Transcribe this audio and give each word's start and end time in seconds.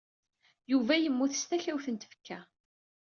Yuba 0.71 0.93
yemmut 0.97 1.33
s 1.39 1.43
takewt 1.49 1.85
n 1.89 1.95
tfekka. 1.97 2.39